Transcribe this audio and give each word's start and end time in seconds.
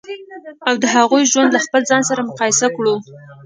او 0.67 0.73
د 0.83 0.85
هغوی 0.95 1.23
ژوند 1.31 1.49
له 1.55 1.59
خپل 1.65 1.81
ځان 1.89 2.01
سره 2.09 2.21
مقایسه 2.29 2.67
کړو. 2.75 2.95